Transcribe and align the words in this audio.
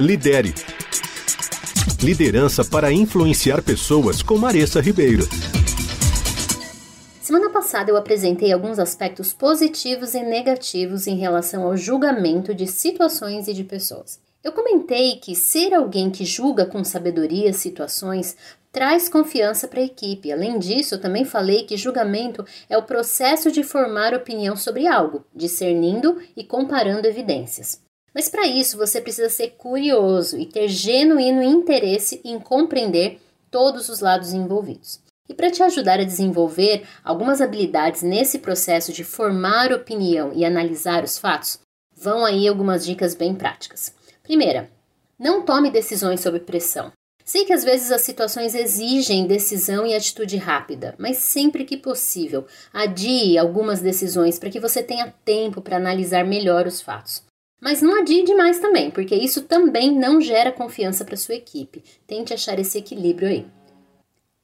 Lidere. 0.00 0.54
Liderança 2.02 2.64
para 2.64 2.90
influenciar 2.90 3.62
pessoas 3.62 4.22
com 4.22 4.38
Maressa 4.38 4.80
Ribeiro. 4.80 5.28
Semana 7.20 7.50
passada 7.50 7.90
eu 7.90 7.96
apresentei 7.98 8.50
alguns 8.52 8.78
aspectos 8.78 9.34
positivos 9.34 10.14
e 10.14 10.22
negativos 10.22 11.06
em 11.06 11.16
relação 11.16 11.64
ao 11.64 11.76
julgamento 11.76 12.54
de 12.54 12.66
situações 12.66 13.48
e 13.48 13.52
de 13.52 13.64
pessoas. 13.64 14.18
Eu 14.42 14.52
comentei 14.52 15.16
que 15.16 15.36
ser 15.36 15.74
alguém 15.74 16.10
que 16.10 16.24
julga 16.24 16.64
com 16.64 16.82
sabedoria 16.82 17.52
situações 17.52 18.34
traz 18.72 19.10
confiança 19.10 19.68
para 19.68 19.80
a 19.80 19.84
equipe. 19.84 20.32
Além 20.32 20.58
disso, 20.58 20.94
eu 20.94 21.00
também 21.00 21.26
falei 21.26 21.64
que 21.64 21.76
julgamento 21.76 22.46
é 22.68 22.78
o 22.78 22.82
processo 22.82 23.52
de 23.52 23.62
formar 23.62 24.14
opinião 24.14 24.56
sobre 24.56 24.86
algo, 24.86 25.22
discernindo 25.34 26.18
e 26.34 26.42
comparando 26.42 27.06
evidências. 27.06 27.81
Mas 28.14 28.28
para 28.28 28.46
isso 28.46 28.76
você 28.76 29.00
precisa 29.00 29.28
ser 29.28 29.50
curioso 29.56 30.38
e 30.38 30.46
ter 30.46 30.68
genuíno 30.68 31.42
interesse 31.42 32.20
em 32.24 32.38
compreender 32.38 33.20
todos 33.50 33.88
os 33.88 34.00
lados 34.00 34.32
envolvidos. 34.32 35.00
E 35.28 35.34
para 35.34 35.50
te 35.50 35.62
ajudar 35.62 36.00
a 36.00 36.04
desenvolver 36.04 36.86
algumas 37.02 37.40
habilidades 37.40 38.02
nesse 38.02 38.38
processo 38.38 38.92
de 38.92 39.04
formar 39.04 39.72
opinião 39.72 40.32
e 40.34 40.44
analisar 40.44 41.04
os 41.04 41.16
fatos, 41.16 41.60
vão 41.96 42.24
aí 42.24 42.46
algumas 42.46 42.84
dicas 42.84 43.14
bem 43.14 43.34
práticas. 43.34 43.94
Primeira, 44.22 44.70
não 45.18 45.42
tome 45.42 45.70
decisões 45.70 46.20
sob 46.20 46.40
pressão. 46.40 46.92
Sei 47.24 47.44
que 47.44 47.52
às 47.52 47.62
vezes 47.62 47.92
as 47.92 48.02
situações 48.02 48.54
exigem 48.54 49.26
decisão 49.26 49.86
e 49.86 49.94
atitude 49.94 50.36
rápida, 50.36 50.94
mas 50.98 51.18
sempre 51.18 51.64
que 51.64 51.76
possível, 51.76 52.44
adie 52.72 53.38
algumas 53.38 53.80
decisões 53.80 54.38
para 54.38 54.50
que 54.50 54.58
você 54.58 54.82
tenha 54.82 55.14
tempo 55.24 55.62
para 55.62 55.76
analisar 55.76 56.24
melhor 56.24 56.66
os 56.66 56.80
fatos. 56.80 57.22
Mas 57.62 57.80
não 57.80 58.00
adie 58.00 58.24
demais 58.24 58.58
também, 58.58 58.90
porque 58.90 59.14
isso 59.14 59.42
também 59.42 59.96
não 59.96 60.20
gera 60.20 60.50
confiança 60.50 61.04
para 61.04 61.16
sua 61.16 61.36
equipe. 61.36 61.80
Tente 62.08 62.34
achar 62.34 62.58
esse 62.58 62.76
equilíbrio 62.76 63.28
aí. 63.28 63.46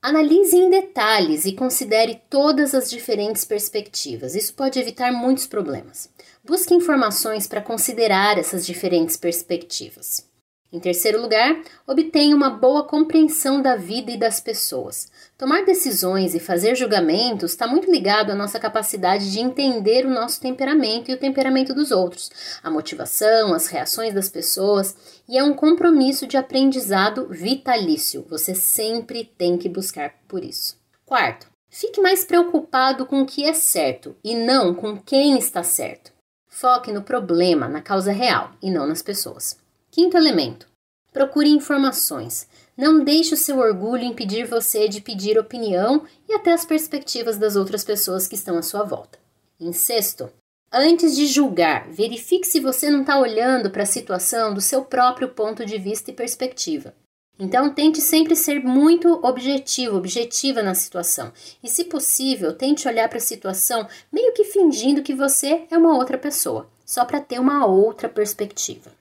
Analise 0.00 0.56
em 0.56 0.70
detalhes 0.70 1.44
e 1.44 1.52
considere 1.52 2.22
todas 2.30 2.76
as 2.76 2.88
diferentes 2.88 3.44
perspectivas. 3.44 4.36
Isso 4.36 4.54
pode 4.54 4.78
evitar 4.78 5.10
muitos 5.10 5.48
problemas. 5.48 6.08
Busque 6.44 6.72
informações 6.72 7.48
para 7.48 7.60
considerar 7.60 8.38
essas 8.38 8.64
diferentes 8.64 9.16
perspectivas. 9.16 10.24
Em 10.70 10.78
terceiro 10.78 11.20
lugar, 11.20 11.62
obtenha 11.86 12.36
uma 12.36 12.50
boa 12.50 12.82
compreensão 12.82 13.62
da 13.62 13.74
vida 13.74 14.10
e 14.10 14.18
das 14.18 14.38
pessoas. 14.38 15.10
Tomar 15.38 15.64
decisões 15.64 16.34
e 16.34 16.40
fazer 16.40 16.76
julgamentos 16.76 17.52
está 17.52 17.66
muito 17.66 17.90
ligado 17.90 18.30
à 18.30 18.34
nossa 18.34 18.60
capacidade 18.60 19.32
de 19.32 19.40
entender 19.40 20.04
o 20.04 20.10
nosso 20.10 20.38
temperamento 20.38 21.10
e 21.10 21.14
o 21.14 21.18
temperamento 21.18 21.72
dos 21.72 21.90
outros, 21.90 22.30
a 22.62 22.70
motivação, 22.70 23.54
as 23.54 23.66
reações 23.68 24.12
das 24.12 24.28
pessoas, 24.28 24.94
e 25.26 25.38
é 25.38 25.42
um 25.42 25.54
compromisso 25.54 26.26
de 26.26 26.36
aprendizado 26.36 27.28
vitalício. 27.30 28.26
Você 28.28 28.54
sempre 28.54 29.24
tem 29.24 29.56
que 29.56 29.70
buscar 29.70 30.16
por 30.28 30.44
isso. 30.44 30.76
Quarto, 31.06 31.46
fique 31.70 31.98
mais 31.98 32.26
preocupado 32.26 33.06
com 33.06 33.22
o 33.22 33.26
que 33.26 33.42
é 33.42 33.54
certo 33.54 34.14
e 34.22 34.34
não 34.34 34.74
com 34.74 34.98
quem 35.00 35.38
está 35.38 35.62
certo. 35.62 36.12
Foque 36.46 36.92
no 36.92 37.00
problema, 37.00 37.66
na 37.66 37.80
causa 37.80 38.12
real 38.12 38.50
e 38.60 38.70
não 38.70 38.86
nas 38.86 39.00
pessoas. 39.00 39.66
Quinto 39.98 40.16
elemento: 40.16 40.68
procure 41.12 41.48
informações. 41.48 42.46
Não 42.76 43.02
deixe 43.02 43.34
o 43.34 43.36
seu 43.36 43.58
orgulho 43.58 44.04
impedir 44.04 44.46
você 44.46 44.86
de 44.86 45.00
pedir 45.00 45.36
opinião 45.36 46.04
e 46.28 46.34
até 46.34 46.52
as 46.52 46.64
perspectivas 46.64 47.36
das 47.36 47.56
outras 47.56 47.82
pessoas 47.82 48.28
que 48.28 48.36
estão 48.36 48.56
à 48.56 48.62
sua 48.62 48.84
volta. 48.84 49.18
Em 49.58 49.72
sexto, 49.72 50.30
antes 50.72 51.16
de 51.16 51.26
julgar, 51.26 51.90
verifique 51.90 52.46
se 52.46 52.60
você 52.60 52.88
não 52.88 53.00
está 53.00 53.18
olhando 53.18 53.70
para 53.70 53.82
a 53.82 53.86
situação 53.86 54.54
do 54.54 54.60
seu 54.60 54.84
próprio 54.84 55.30
ponto 55.30 55.66
de 55.66 55.76
vista 55.78 56.12
e 56.12 56.14
perspectiva. 56.14 56.94
Então, 57.36 57.74
tente 57.74 58.00
sempre 58.00 58.36
ser 58.36 58.62
muito 58.62 59.14
objetivo, 59.26 59.96
objetiva 59.96 60.62
na 60.62 60.76
situação. 60.76 61.32
E, 61.60 61.68
se 61.68 61.82
possível, 61.82 62.52
tente 62.52 62.86
olhar 62.86 63.08
para 63.08 63.18
a 63.18 63.20
situação 63.20 63.88
meio 64.12 64.32
que 64.32 64.44
fingindo 64.44 65.02
que 65.02 65.12
você 65.12 65.66
é 65.68 65.76
uma 65.76 65.96
outra 65.96 66.16
pessoa, 66.16 66.70
só 66.86 67.04
para 67.04 67.20
ter 67.20 67.40
uma 67.40 67.66
outra 67.66 68.08
perspectiva. 68.08 68.96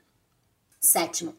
Sétimo, 0.80 1.36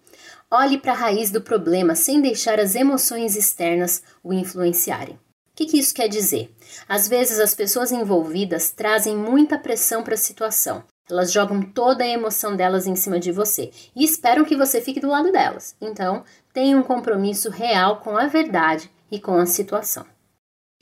olhe 0.50 0.78
para 0.78 0.92
a 0.92 0.96
raiz 0.96 1.30
do 1.30 1.40
problema 1.40 1.94
sem 1.94 2.20
deixar 2.20 2.58
as 2.58 2.74
emoções 2.74 3.36
externas 3.36 4.02
o 4.22 4.32
influenciarem. 4.32 5.14
O 5.14 5.20
que, 5.54 5.66
que 5.66 5.78
isso 5.78 5.94
quer 5.94 6.08
dizer? 6.08 6.54
Às 6.88 7.08
vezes 7.08 7.38
as 7.38 7.54
pessoas 7.54 7.90
envolvidas 7.92 8.70
trazem 8.70 9.16
muita 9.16 9.58
pressão 9.58 10.02
para 10.02 10.14
a 10.14 10.18
situação. 10.18 10.84
Elas 11.10 11.32
jogam 11.32 11.62
toda 11.62 12.04
a 12.04 12.08
emoção 12.08 12.54
delas 12.54 12.86
em 12.86 12.94
cima 12.94 13.18
de 13.18 13.32
você 13.32 13.70
e 13.94 14.04
esperam 14.04 14.44
que 14.44 14.56
você 14.56 14.80
fique 14.80 15.00
do 15.00 15.08
lado 15.08 15.32
delas. 15.32 15.74
Então, 15.80 16.22
tenha 16.52 16.76
um 16.76 16.82
compromisso 16.82 17.48
real 17.48 18.00
com 18.00 18.16
a 18.16 18.26
verdade 18.26 18.90
e 19.10 19.18
com 19.18 19.36
a 19.36 19.46
situação. 19.46 20.04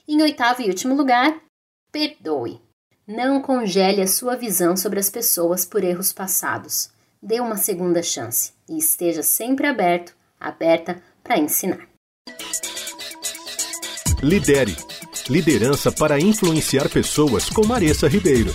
Em 0.09 0.21
oitavo 0.21 0.63
e 0.63 0.69
último 0.69 0.95
lugar, 0.95 1.41
perdoe. 1.93 2.61
Não 3.07 3.41
congele 3.41 4.03
a 4.03 4.07
sua 4.07 4.35
visão 4.37 4.77
sobre 4.77 4.99
as 4.99 5.09
pessoas 5.09 5.65
por 5.65 5.85
erros 5.85 6.13
passados 6.13 6.96
dê 7.27 7.41
uma 7.41 7.57
segunda 7.57 8.03
chance 8.05 8.53
e 8.69 8.79
esteja 8.79 9.21
sempre 9.21 9.67
aberto, 9.67 10.15
aberta 10.39 11.03
para 11.25 11.37
ensinar. 11.37 11.89
Lidere. 14.23 14.77
Liderança 15.29 15.91
para 15.91 16.21
influenciar 16.21 16.89
pessoas 16.89 17.51
com 17.51 17.67
Maressa 17.67 18.07
Ribeiro. 18.07 18.55